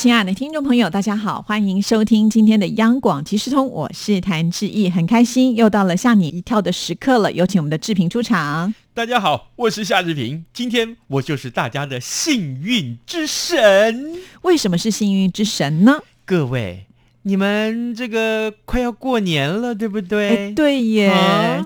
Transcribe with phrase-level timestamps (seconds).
[0.00, 8.74] 亲爱的听众朋友，大家好，欢迎收听今天的央广即时通，我是谭志毅，很开心又到了吓你一跳的时刻了，有请我们的志平出场。
[8.94, 14.16] 大家好，我是夏志平，今天我就是大家的幸运之神。
[14.40, 15.98] 为什么是幸运之神呢？
[16.24, 16.86] 各位。
[17.22, 20.52] 你们这个快要过年了，对不对？
[20.52, 21.12] 对耶，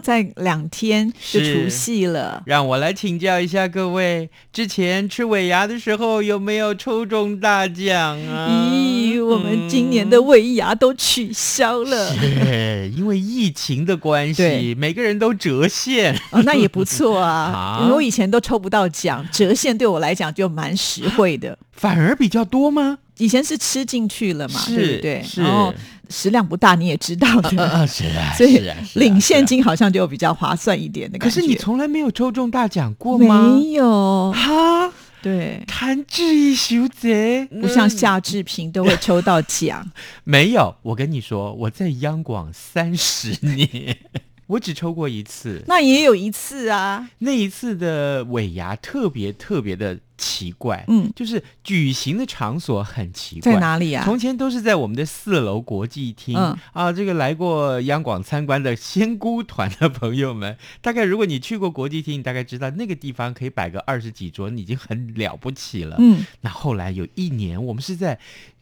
[0.03, 2.43] 在两天就除夕了。
[2.47, 8.49] 让我来请教一下各位，之前吃尾牙的时候有没有抽中大奖啊？
[8.51, 16.19] 咦，我们今年的尾牙都取消了，是因为疫情的关系，每个人都折现。
[16.33, 21.57] 哦，那也不错啊， 我以前都抽不到奖，折现对我来讲就蛮实惠的。
[21.73, 22.99] 反而比较多吗？
[23.19, 25.25] 以前是吃进去了嘛，对不对？
[25.37, 25.73] 然后
[26.09, 27.51] 食量不大，你也知道的，
[27.87, 28.61] 是啊，所以
[28.95, 31.35] 领现金好像就比较划算一点的感觉。
[31.35, 33.57] 可是你从来没有抽中大奖过吗？
[33.57, 34.93] 没有哈，
[35.23, 39.91] 对，弹指一休贼，不像夏志平都会抽到奖。
[40.25, 43.97] 没有，我跟你说，我在央广三十年。
[44.47, 47.09] 我只抽过一次，那也有一次啊。
[47.21, 54.05] 那一次的尾牙特别特别的奇怪，嗯，就是举行的场所很奇怪，在哪里啊？
[54.05, 56.93] 从前都是在我们的四楼国际厅啊。
[56.93, 65.97] 这个来过央广参观的仙姑团的朋友们， 大概如果你去过国际厅，你大概知道那个地方可以摆个二十几桌，已经很了不起了。
[65.99, 68.19] 嗯，那后来有一年，我们是在。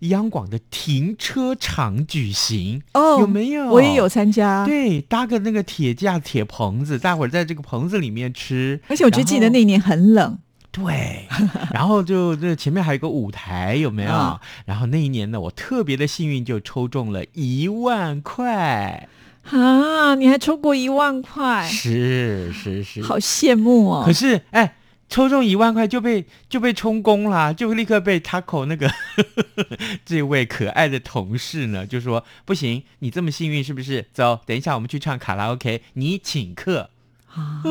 [0.09, 3.67] 央广的停车场举行哦，有没有？
[3.67, 4.67] 我也有参加。
[4.67, 8.81] 对，搭个那个铁架、铁棚子，大伙儿在这个棚子里面吃。
[8.89, 10.41] 而且我记得那年很冷。
[10.73, 11.29] 对，
[11.73, 14.41] 然后就这前面还有个舞台，有没有？
[14.65, 19.09] 然后那一年呢，我特别的幸运，就抽中了一万块
[19.51, 20.15] 啊！
[20.17, 21.69] 你还抽过一万块？
[21.69, 24.03] 是是是，好羡慕哦。
[24.05, 24.75] 可是哎。
[25.09, 28.91] 抽中一万块就被就被充公啦，就立刻被 Taco 那个
[30.07, 34.07] 这位可爱的同事呢，就说不行，你这么幸运是不是？
[34.15, 36.89] 走，等一下我们去唱卡拉 OK，你请客。
[37.35, 37.63] 啊，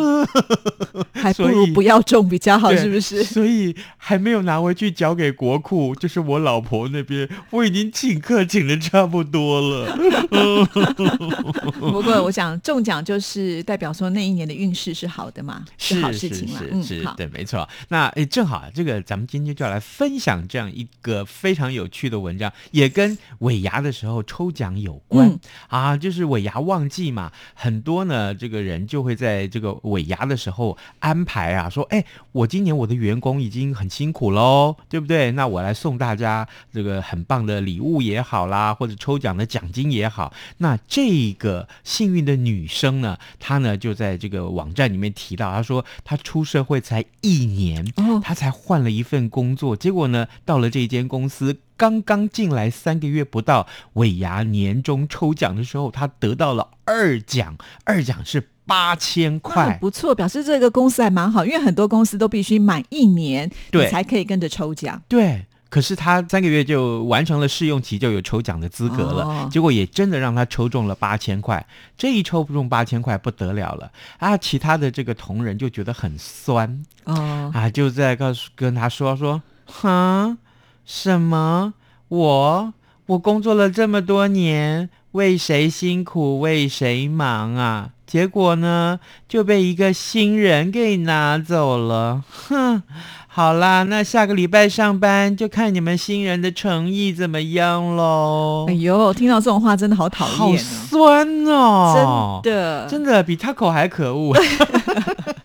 [1.13, 3.23] 还不如不要中比较好，是不是？
[3.23, 9.95] 所以还没有拿回去交给国库，就是我老婆那边，我已经请客请的差不多了。
[11.79, 16.59] 不过我 想中奖就是代表说那一年的运势是好的嘛，是好事情嘛。
[16.71, 17.69] 嗯，是对，没错。
[17.89, 29.50] 那哎，正好这个咱们今天就要来分享这样一个非常有趣的文章，也跟尾牙的时候抽奖有关啊，就是尾牙旺季嘛，很多呢这个人就会在。
[29.51, 35.31] 这个尾牙的时候安排啊，说哎，我今年我的员工已经很辛苦喽，对不对？
[35.33, 40.33] 那我来送大家这个很棒的礼物也好啦，或者抽奖的奖金也好。
[40.59, 47.85] 那这个幸运的女生呢，她呢就在这个网站里面提到，她说她出社会才一年，
[48.23, 58.49] 她才换了一份工作，结果呢到了这间公司，刚刚进来三个月不到，尾牙年终抽奖的时候，她得到了二奖，二奖是。
[58.71, 65.01] 八千块，不错，表示这个公司还蛮好，因为很多公司都必须满一年，你才可以跟着抽奖。
[65.09, 69.49] 对，可是他三个月就完成了试用期，就有抽奖的资格了。
[69.51, 71.67] 结果也真的让他抽中了八千块，
[71.97, 74.37] 这一抽不中八千块不得了了啊！
[74.37, 80.37] 其他的这个同仁就觉得很酸哦，啊，就在告诉跟他说说，哈，
[80.85, 81.73] 什么？
[82.07, 82.73] 我
[83.07, 87.89] 我工作了这么多年，为谁辛苦为谁忙啊？
[88.11, 88.99] 结果呢，
[89.29, 92.21] 就被一个新人给拿走了。
[92.49, 92.83] 哼，
[93.29, 98.65] 好啦，那下个礼拜上班就看你们新人的诚意怎么样喽。
[98.67, 102.41] 哎呦，听到这种话真的好讨厌，好酸哦！
[102.43, 104.35] 真的，真的比他口还可恶。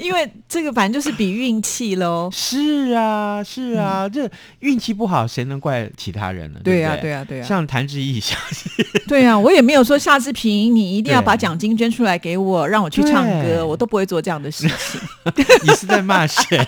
[0.00, 2.30] 因为这个反正就是比运气喽。
[2.32, 4.28] 是啊，是啊，这
[4.60, 6.60] 运气不好，谁能怪其他人呢？
[6.64, 7.44] 对呀，对呀，对呀。
[7.44, 15.00] 像谭志毅小姐，对呀， 我也没有说夏志平，你一定要把奖金捐出来给我，让我去唱歌，我都不会做这样的事情。
[15.62, 16.66] 你是在骂谁？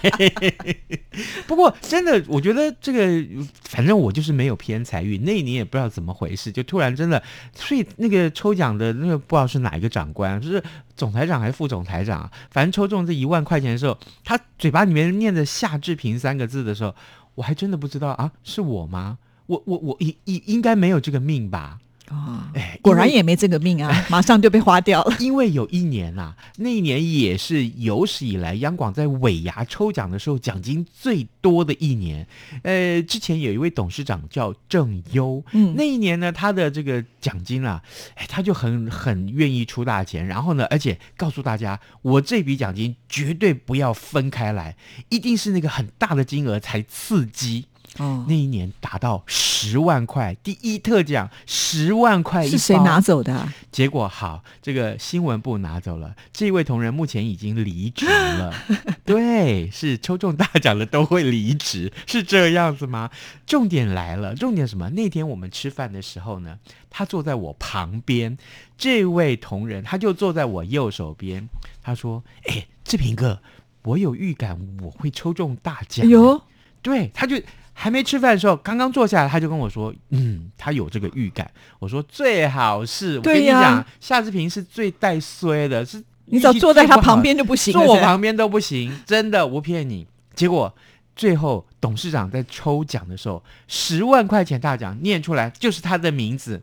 [1.47, 3.25] 不过真的，我觉得这个，
[3.65, 7.23] 反正我就是没有偏财运，那一年也不知道怎么回事，就突然真的，
[7.55, 10.63] 所以那个抽奖的那个不知道是哪一个长官，就是。
[10.97, 16.95] 总台长还是副总台长啊，反正抽中这一万块钱的时候，他嘴巴里面念着“夏志平”三个字的时候，
[17.35, 19.19] 我还真的不知道啊，是我吗？
[19.47, 21.79] 我我我应应应该没有这个命吧？
[22.11, 25.17] 哦，哎，果然也没这个命啊， 马上就被花掉了。
[25.21, 32.27] 因为有一年啊，那一年也是有史以来央广在尾牙抽奖的时候奖金最多的一年。
[32.65, 37.81] 呃，之前有一位董事长叫郑优，嗯那一年呢，他的这个奖金啊，
[38.17, 44.77] 哎，他就很很愿意出大钱，然后呢，而且告诉大家，我这笔奖金绝对不要分开来，
[45.09, 47.67] 一定是那个很大的金额才刺激。
[47.99, 53.53] 哦那，一年达到十万块，第一特奖十万块一是谁拿走的啊？
[53.71, 56.15] 结果好，这个新闻部拿走了。
[56.33, 58.53] 这位同仁目前已经离职了。
[59.05, 63.11] 对，是抽中大奖的都会离职，是这样子吗？
[63.47, 64.89] 重点来了，重点什么？
[64.91, 68.37] 那天我们吃饭的时候呢，他坐在我旁边，
[68.79, 71.47] 这位同仁他就坐在我右手边。
[71.83, 73.43] 他说：“哎，志平哥，
[73.83, 76.41] 我有预感我会抽中大奖。”哎呦，
[76.81, 77.37] 对，他就
[77.83, 81.51] 还没吃饭的时候，刚刚坐下来，他就跟我说：“嗯，他有这个预感。”
[81.81, 87.73] 我说：“最好是，我跟你讲，夏志平是最带衰的，是你只要坐在他旁，边就不行。
[87.73, 90.07] 坐我旁边都不行，真的不骗你。”
[90.37, 90.73] 结果
[91.17, 96.63] 最后董事长在抽奖的时候，十万块钱大奖念出来就是他的名字，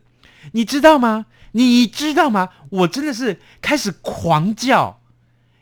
[0.52, 1.26] 你知道吗？
[1.52, 2.48] 你知道吗？
[2.70, 4.99] 我真的是开始狂叫。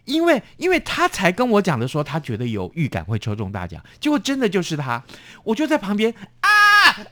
[0.09, 5.03] 因为因为他才跟我讲的说，他觉得有预感会抽中大奖，结果真的就是他，
[5.45, 6.49] 我就在旁边啊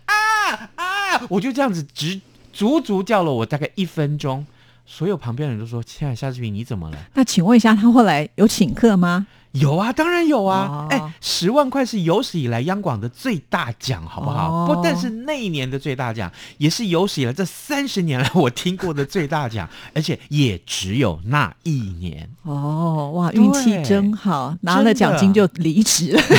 [0.07, 2.21] 啊啊，我就这样子直
[2.53, 4.45] 足足叫了我大概一分钟，
[4.87, 9.27] 所有旁边人都说：“亲爱的夏志平，你怎么了那请问一下，他后来有请客吗？？”
[9.61, 14.51] 有啊，当然有啊哦，哎、十万块是有史以来央广的最大奖，好不好？
[14.51, 22.29] 哦不，但是那一年的最大奖，也是有史以来这三十年来我听过的最大奖， 而且也只有那一年。
[22.43, 26.23] 哦，哇，对运气真好，拿了奖金就离职了。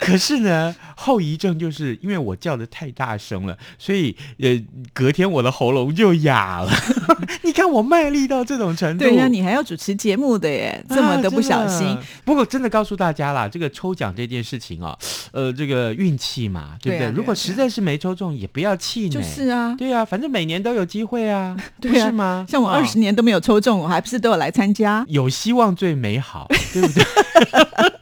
[0.00, 0.74] 可是呢，
[1.06, 4.60] 后遗症就是因为我叫的太大声了，所以呃，
[4.92, 6.72] 隔天我的喉咙就哑了。
[7.42, 11.96] 你看我卖力到这种程度，对呀，你还要主持节目的耶，这么的不小啊心。
[12.24, 14.98] 不过真的告诉大家啦，这个抽奖这件事情哦，
[15.30, 17.10] 呃，这个运气嘛，对不对？
[17.12, 19.10] 如果实在是没抽中，也不要气馁。
[19.10, 22.44] 就是啊，对啊，反正每年都有机会啊， 对啊不是吗？
[22.48, 25.04] 像我啊二十年都没有抽中，我还不是都有来参加？
[25.08, 27.04] 有希望最美好，对不对？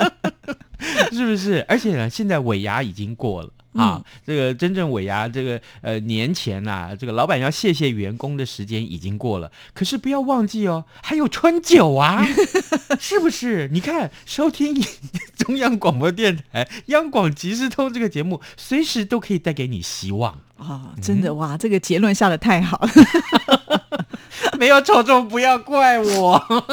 [1.12, 1.64] 是不是？
[1.68, 3.50] 而且呢，现在尾牙已经过了。
[3.74, 9.50] 啊，嗯这个真正尾牙，这个呃年前呐、这个老板要谢谢员工的时间已经过了。
[9.72, 12.24] 可是不要忘记哦，还有春酒啊，
[13.00, 13.68] 是不是？
[13.72, 14.80] 你看，收听
[15.36, 20.38] 中央广播电台央广即时通这个节目，随时都可以带给你希望。
[20.56, 22.90] 哦，真的哇，这个结论下的太好了。
[24.56, 26.64] 没有抽中，不要怪我。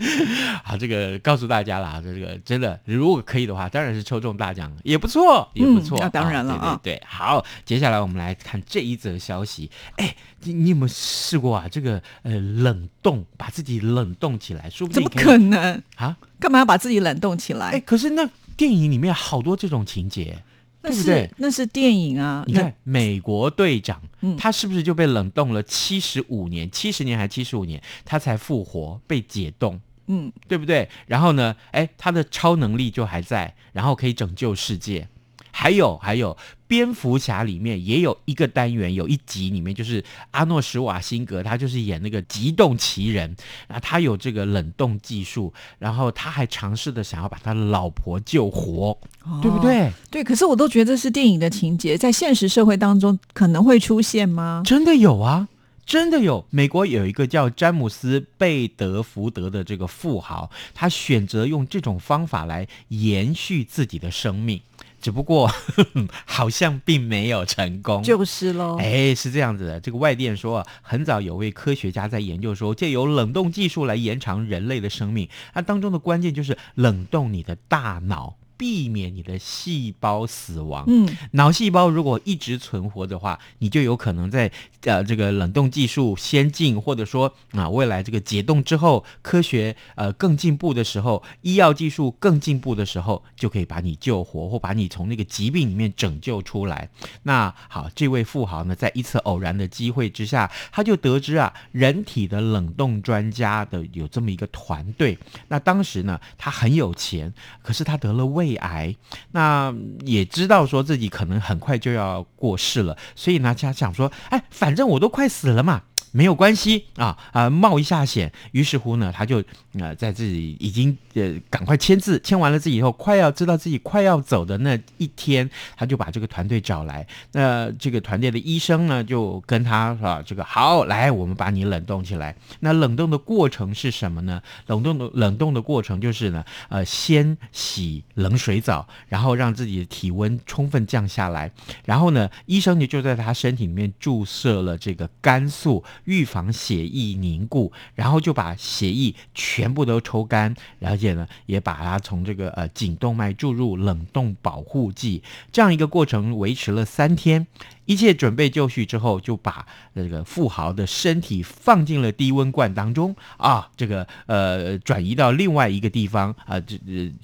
[0.64, 5.98] 好，这个告诉大家啦，这个真的，如果可以的话，当然是抽中大奖也不错，也不错。
[5.98, 9.70] 嗯那当然了啊对对对，好，接下来我们来看这一则消息。
[9.96, 10.14] 哎，
[10.44, 11.68] 你你有没有试过啊？
[11.70, 15.82] 这个呃，冷冻，把自己冷冻起来，说不定怎么定可能？
[15.96, 16.16] 啊？
[16.38, 17.72] 干嘛要把自己冷冻起来？
[17.72, 20.42] 哎，可是那电影里面好多这种情节，
[20.82, 21.30] 那是对不对？
[21.36, 22.42] 那是电影啊。
[22.46, 26.70] 你看，美国队长，嗯他是不是就被冷冻了七十五年？
[26.70, 30.88] 七十年还七十五年，他才复活，被解冻，那，嗯，对不对？
[31.06, 35.06] 然后呢，哎，他的超能力就还在，然后可以拯救世界。
[35.52, 36.36] 还有还有，
[36.68, 43.36] 蝙蝠侠里面也有一个单元，有一集里面就是阿诺·施瓦辛格，他就是演那个极冻奇人，
[43.66, 48.96] 然后他有这个冷冻技术，然后他还尝试的想要把他的老婆救活，
[49.42, 49.60] 对不哦？
[49.60, 49.90] 对？
[50.10, 54.62] 对，可是我都觉得这是电影的情节，在现实社会当中可能会出现吗？
[54.64, 55.48] 真的有啊，
[55.90, 56.46] 真的有。
[56.50, 64.62] 美国有一个叫詹姆斯·贝德福德的这个富豪，他选择用这种方法来延续自己的生命，
[65.00, 65.50] 只不过
[66.24, 68.04] 好像并没有成功。
[68.04, 68.76] 就是喽。
[68.78, 69.80] 哎，是这样子的。
[69.80, 75.28] 这个外电说啊，很早有位科学家在研究说，借由冷冻技术来延长人类的生命。
[75.54, 80.84] 那当中的关键就是冷冻你的大脑，避免你的细胞死亡。
[80.86, 84.52] 嗯，脑细胞如果一直存活的话，你就有可能在
[84.82, 96.90] 呃这个冷冻技术先进，或者说啊未来这个解冻之后，科学呃更进步的时候，医药技术更进步的时候，就可以把你救活，或把你从那个疾病里面拯救出来。
[97.22, 105.16] 那好，这位富豪呢，在一次偶然的机会之下，他就得知啊，人体的冷冻专家的有这么一个团队。
[105.48, 108.96] 那当时呢，他很有钱，可是他得了胃肺癌，
[109.32, 109.72] 那
[110.04, 115.82] 也知道说自己可能很快就要过世了，所以呢，他想说，哎，反正我都快死了嘛。
[116.12, 118.32] 没有关系啊啊，冒一下险。
[118.52, 119.42] 于是乎呢，他就
[119.78, 127.06] 呃在自己已经呃赶快签字，签完了字以后，快要知道自己快要走的那一天，他就把这个团队找来。
[127.32, 132.34] 那这个团队的医生呢，就跟他啊，这个好来，我们把你冷冻起来。
[132.60, 134.42] 那冷冻的过程是什么呢？
[134.66, 141.50] 冷冻的冷冻的过程就是呢，呃，先洗冷水澡，然后让自己的体温充分降下来，
[141.84, 145.84] 然后呢，医生呢就在他身体里面注射了这个肝素。
[146.04, 157.46] 预防血液凝固，然后就把血液全部都抽干，而且呢，也把它从这个呃颈动脉注入冷冻保护剂，这样一个过程维持了三天。
[157.90, 159.66] 一切准备就绪之后，就把
[159.96, 166.78] 这个富豪的身体放进了低温罐当中啊，这个呃转移到另外一个地方啊，这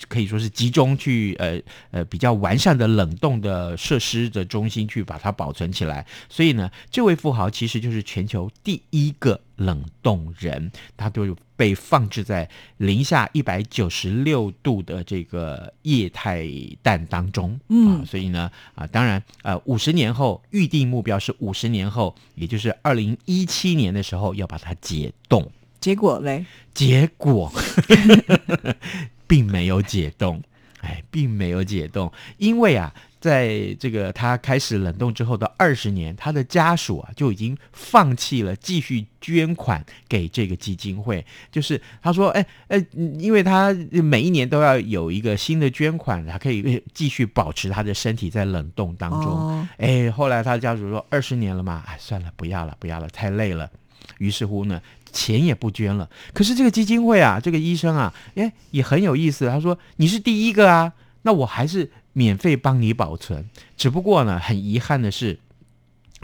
[0.09, 6.05] 可以说是集中去呃呃比较完善的冷冻的设施的中心去把它保存起来。
[6.29, 9.41] 所以呢，这位富豪其实就是全球第一个。
[9.57, 16.47] 冷冻人，他都被放置在零下一百九十六度的这个液态
[16.83, 25.51] 氮当中，嗯，所以呢，啊，当然，呃，五十年后预定目标是五十年后，也就是二零一七年的时候要把它解冻。
[25.81, 26.45] 结果嘞？
[26.75, 27.53] 结果
[29.27, 30.43] 并没有解冻，
[30.81, 32.95] 哎，并没有解冻，因为啊。
[33.27, 41.27] 在这个他开始冷冻之后的二十年，他的家属啊就已经放弃了继续捐款给这个基金会。
[41.51, 42.87] 就是他说：“哎哎，
[43.19, 53.69] 因为他每一年都要有一个新的捐款，他可以继续保持他的身体在冷冻当中。”哎，后来他的家属说：“二十年了嘛，哎，算了，不要了，不要了，太累了。”
[54.19, 54.81] 于是乎呢，
[55.11, 56.09] 钱也不捐了。
[56.33, 59.49] 可是这个基金会啊，这个医生啊，哎，也很有意思。
[59.49, 60.93] 他说：“你是第一个啊，
[61.23, 63.45] 那我还是。”免费帮你保存，
[63.77, 65.39] 只不过呢，很遗憾的是，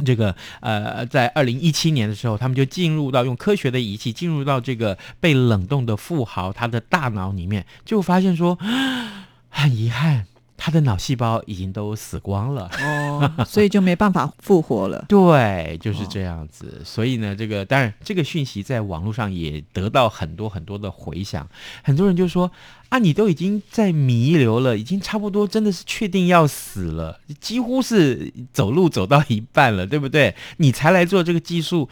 [0.07, 8.59] 这个呃，在二零一七年的时候，他们就进入到用科学的仪器进入到这个被冷冻的富豪他的大脑里面，就发现说，
[9.51, 10.27] 很遗憾。
[10.57, 15.05] 他的脑细胞已经都死光了哦，所以就没办法复活了。
[15.09, 16.81] 对，就是这样子。
[16.85, 21.49] 所以呢，这个当然，这个讯息在网络上也得到很多很多的回响。
[21.83, 22.51] 很多人就说
[22.91, 30.35] ：“啊，你都已经在弥留了，已经差不多真的是确定要死了，几乎是走路走到一半了，对不对？
[30.59, 31.89] 你才来做这个技术。”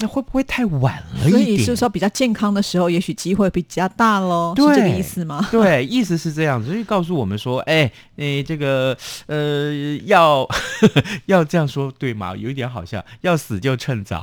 [0.00, 1.28] 那会不会太晚了？
[1.28, 5.46] 所以就是说比较健康的时候，也许机会比较大喽，是这个意思吗？
[5.50, 9.72] 对，意思是这样子，就告诉我们说，哎，你，这个呃，
[10.04, 10.46] 要
[11.26, 12.36] 要这样说对吗？
[12.36, 14.22] 有一点好笑，要死就趁早，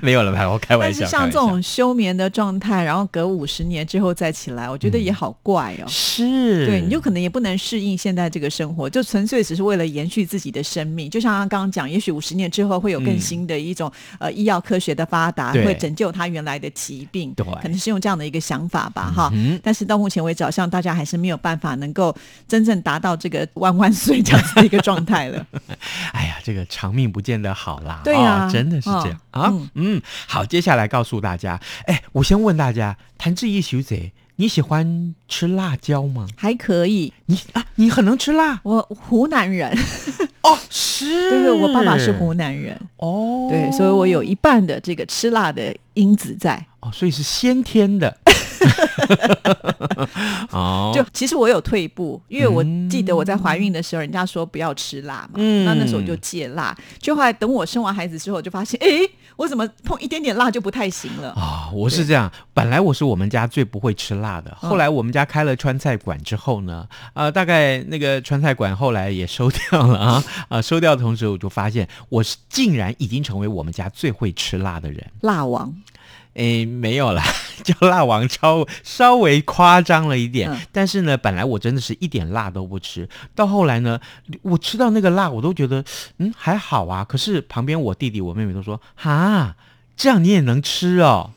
[0.00, 0.48] 没有了吧？
[0.50, 1.00] 我开玩笑。
[1.00, 5.84] 但是像这种休眠的状态，然后隔五十年之后再起来，我觉得也好怪哦。
[5.86, 11.10] 是，对，你就可能也不能适应现在这个生活，就纯粹只是为了延续自己的生命。
[11.10, 14.77] 就像他刚刚讲，也许五十年之后会有更新的一种呃医药科。
[14.78, 19.30] 学的发达会拯救他原来的疾病，对，可能是用这样的一个想法吧，哈。
[19.32, 22.14] 嗯但是到目前为止，好像大家还是没有办法能够
[22.46, 25.46] 真正达到这个万万岁这样子的一个状态了。
[26.12, 29.52] 哎呀，这个长命不见得好啦，对呀，真的是这样啊。
[29.74, 34.12] 嗯，好，接下来告诉大家，哎，我先问大家，谭志毅小姐。
[34.40, 36.24] 你喜欢吃辣椒吗？
[36.36, 37.12] 还可以。
[37.26, 38.60] 你啊，你很能吃辣。
[38.62, 39.76] 我湖南人。
[40.42, 41.28] 哦，是。
[41.28, 42.80] 对对，我爸爸是湖南人。
[42.98, 43.48] 哦。
[43.50, 46.64] 对，所以我有一半的这个吃辣的因子在。
[46.78, 48.16] 哦，所以是先天的。
[50.52, 50.92] 哦。
[50.94, 55.30] 就其实我有退步，因为我记得我在怀孕的时候，人家说不要吃辣嘛。
[55.34, 55.64] 嗯。
[55.64, 58.88] 那那时候就戒辣，就后来等我生完孩子之后，就发现，哎。
[59.38, 61.70] 我怎么碰一点点辣就不太行了啊？
[61.72, 75.72] 我是这样，本来我是我们家最不会吃辣的，后来我们家开了川菜馆之后呢，呃，大概那个川菜馆后来也收掉了啊啊， 收掉的同时我就发现，我是竟然已经成为我们家最会吃辣的人，辣王。
[76.34, 77.22] 诶，没有啦，
[77.64, 84.00] 叫辣王超稍微夸张了一点，但是呢，本来我真的是一点辣都不吃，到后来呢，
[84.42, 85.84] 我吃到那个辣，我都觉得
[86.18, 87.04] 嗯还好啊。
[87.04, 89.56] 可是旁边我弟弟我妹妹都说哈，
[89.96, 91.32] 这样你也能吃哦？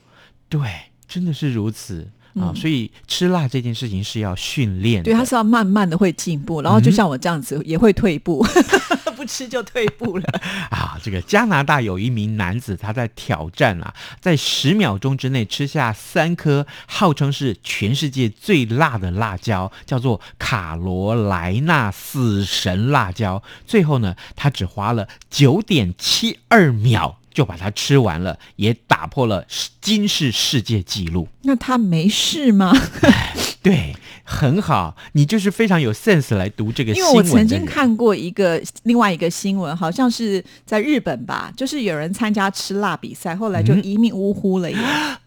[0.50, 0.60] 对，
[1.08, 2.12] 真的是如此。
[2.40, 8.46] 啊，所以吃辣这件事情是要训练，对，它是要慢慢的会进步，然后就像我这样子也会退步，
[9.16, 10.24] 不吃就退步了。
[10.70, 23.44] 啊，这个加拿大有一名男子，他在挑战啊，在十秒钟之内吃下三颗号称是全世界最辣的辣椒，叫做卡罗莱纳死神辣椒。
[23.68, 27.21] 最后呢，他只花了九点七二秒。
[27.34, 29.46] 就把它吃完了，也打破了
[29.80, 31.28] 金氏世界纪录。
[31.44, 32.72] 那他没事吗？
[33.64, 37.16] 对，很好，你就是非常有 sense 来读这个新因为。
[37.16, 44.78] 我曾经看过一个另外一个新闻，好像是在日本吧，就是有人参加吃辣比赛，后来就嗯一命呜呼了耶。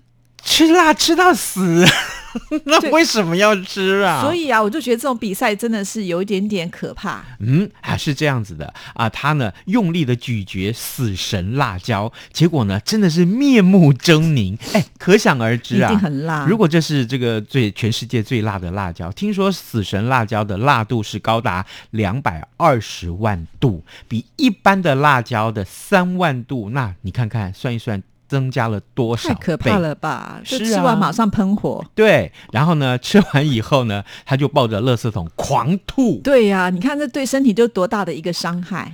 [0.44, 1.84] 吃辣吃到死，
[2.64, 4.20] 那为什么要吃啊？
[4.20, 7.24] 所以啊，我就觉得这种比赛真的是有一点点可怕。
[7.40, 28.02] 嗯，啊是这样子的啊，他呢用力的咀嚼死神辣椒，结果呢真的是面目狰狞，哎，可想而知啊，一定很辣如果这是这个最全世界最辣的辣椒，听说死神辣椒的辣度是高达两百二十万度，比一般的辣椒的三万度，那你看看算一算。
[28.34, 29.28] 增加了多少？
[29.28, 29.78] 太可怕！
[29.78, 30.40] 了吧！
[30.42, 31.84] 是啊就吃完马上喷火。
[31.94, 36.20] 对，然后呢， 吃完以后呢，他就抱着垃圾桶狂吐。
[36.24, 38.92] 对呀、你看这对身体就多大的一个伤害。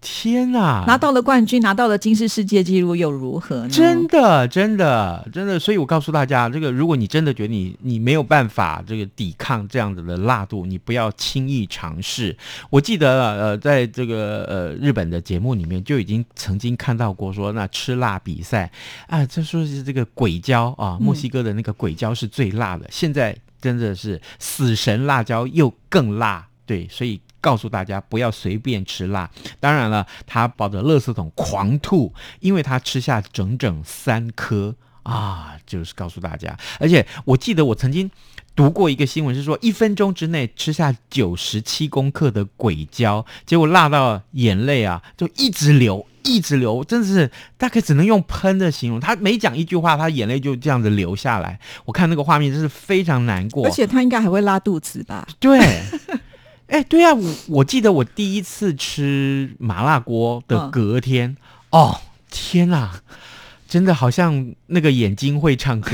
[0.00, 0.84] 天哪！
[0.86, 3.68] 拿到了冠军，拿到了金氏世界纪录，又如何呢？
[3.68, 12.36] 真的，真的，真的，所以我告诉大家，这个如果你真的觉得你你没有办法这个抵抗这样子的辣度，你不要轻易尝试。
[12.70, 18.70] 我记得呃，在这个呃日本的节目里面就已经曾经看到过说，那吃辣比赛
[19.08, 27.20] 啊，这说是这个鬼椒啊，墨西哥的那个鬼椒是最辣的，现在真的是死神辣椒又更辣，对，所以。
[27.40, 29.30] 告诉大家不要随便吃辣。
[29.60, 35.56] 当然了，他抱着垃圾桶狂吐，因为他吃下整整三颗啊！
[35.66, 38.10] 就是告诉大家，而且我记得我曾经
[38.54, 46.06] 读过一个新闻，是说一分钟之内吃下九十七公克的鬼椒，结果辣到眼泪啊就一直流。
[46.28, 48.98] 一直流，真的是大概只能用喷的形容。
[48.98, 51.56] 他每讲一句话，他眼泪就这样子流下来。
[51.84, 55.24] 我看那个画面真是非常难过，而且他应该还会拉肚子吧？
[55.38, 55.60] 对，
[56.68, 60.70] 哎，对啊，我我记得我第一次吃麻辣锅的嗯。
[60.70, 61.36] 隔天，
[61.70, 63.00] 哦，天哪，
[63.68, 65.90] 真的好像那个眼睛会唱歌。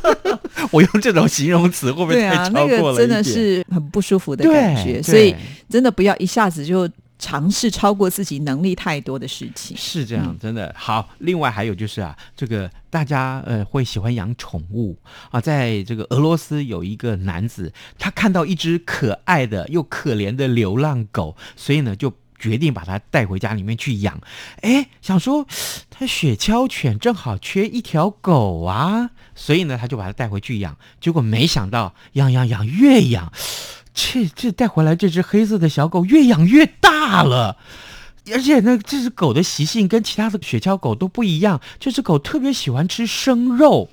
[0.72, 5.34] 我用这种形容词会不会太超过了个真的是很不舒服的感觉，所以
[5.68, 6.88] 真的不要一下子就
[7.20, 9.76] 尝试超过自己能力太多的事情。
[9.76, 11.08] 是这样，真的好。
[11.18, 14.98] 另外还有就是啊，这个大家呃会喜欢养宠物
[15.30, 22.12] 啊，在这个俄罗斯有一个男子，他看到一只可爱的又可怜的流浪狗，所以呢就。
[22.40, 24.18] 决定把它带回家里面去养，
[24.62, 25.46] 哎，想说
[25.90, 30.74] 他雪橇犬正好缺一条狗啊，所以呢他就把它带回去养。
[31.02, 33.30] 结果没想到养养养越养，
[33.94, 37.56] 这这带回来这只黑色的小狗越养越大了。
[38.32, 43.88] 而且呢，这只狗的习性跟其他的雪橇狗都不一样，这只狗特别喜欢吃生肉。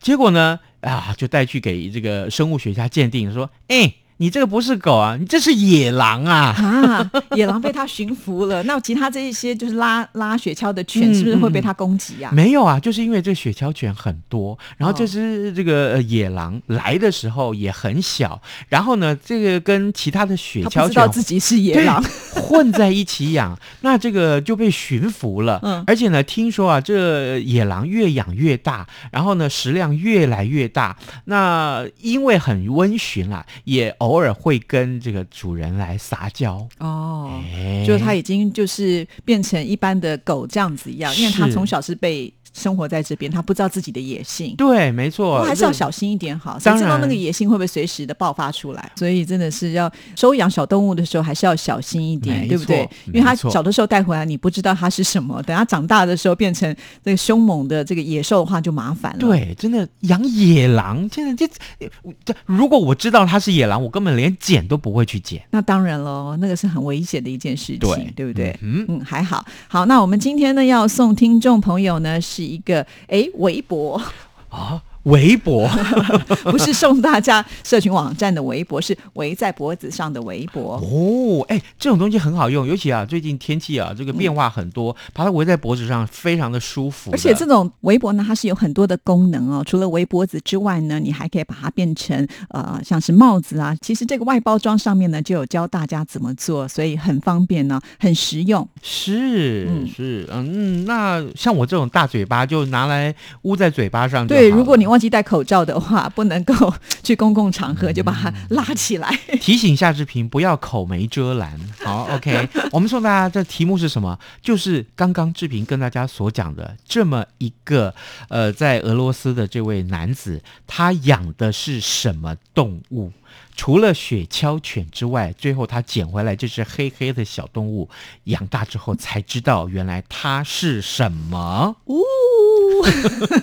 [0.00, 3.94] 结果呢，啊，就带去给这个生物学家鉴定，说，哎。
[4.18, 6.54] 你这个不是狗啊，你这是野狼啊！
[6.56, 22.02] 啊，野狼被他驯服了，那其他这一些就是拉拉雪橇的犬，嗯是不是会被他攻击呀、没有啊，就是因为这雪橇犬很多，然后哦这只这个呃野狼来的时候也很小，然后呢，这个跟其他的雪橇犬不知道自己是野狼，
[22.34, 25.60] 混在一起养，那这个就被驯服了。
[25.62, 30.96] 嗯而且呢，听说啊，这野狼越养越大，然后呢，食量越来越大。
[31.26, 36.66] 那因为很温驯啦，也偶尔会跟这个主人来撒娇。
[36.78, 37.40] 哦。
[37.54, 44.54] 哎就是它已经就是变成一般的狗这样子一样，因为它从小是被生活在这边，他不知道自己的野性。
[44.56, 48.92] 对，没错，还是要小心一点好，谁知道那个野性会不会随时的爆发出来？
[48.96, 52.88] 所以真的是要收养小动物的时候，还是要小心一点，对不对？
[53.06, 61.90] 因为他小的时候带回来，你不知道它是什么，等它长大的时候变成这个凶猛的这个野兽的话，就麻烦了。，对，真的养野狼，真的这
[62.24, 65.42] 这，如果我知道它是野狼，我根本连捡都不会去捡。
[65.50, 68.56] 那当然喽，那个是很危险的一件事情，对对不对？
[68.62, 69.44] 嗯嗯，还好。
[69.68, 74.00] 好，那我们今天呢要送听众朋友呢是一个诶围脖，
[74.48, 75.68] 啊，围脖
[76.44, 80.76] 不是送大家社群网站的围脖，是围在脖子上的围脖。
[80.76, 87.16] 哦，哎，这种东西很好用，尤其啊，最近天气啊，这个变化很多，把它围在脖子上，非常的舒服的。
[87.16, 89.62] 而且这种围脖呢，它是有很多的功能哦。
[89.64, 93.76] 除了围脖子之外呢，你还可以把它变成呃，像是帽子啊。
[93.80, 98.68] 其实这个外包装上面呢，就有教大家怎么做，所以很方便呢，很实用。
[98.82, 109.14] 是、嗯是，嗯嗯，那像我这种大嘴巴，就拿来捂在嘴巴上对，如果你忘记戴口罩的话，不能够去公共场合就把它拉起来。
[109.42, 111.60] 提醒夏志平不要口没遮拦。
[111.84, 114.18] 好，OK， 我们送大家的题目是什么？
[114.40, 117.94] 就是刚刚志平跟大家所讲的这么一个
[118.30, 123.12] 呃，在俄罗斯的这位男子，他养的是什么动物？
[123.54, 127.90] 除了雪橇犬之外，最后他捡回来这只黑黑的小动物，
[128.24, 131.76] 养大之后才知道原来它是什么。
[131.84, 132.00] 呜，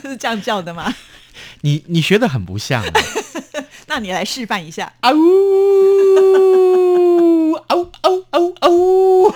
[0.01, 0.91] 是 这样叫的吗？
[1.61, 2.83] 你你学的很不像。
[3.87, 4.91] 那你来示范一下。
[5.01, 9.33] 啊呜，啊呜啊呜啊呜啊呜，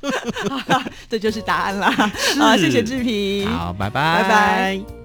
[1.08, 1.90] 这就是答案了。
[1.90, 3.48] 好，谢谢志平。
[3.50, 4.97] 好，拜拜，拜拜。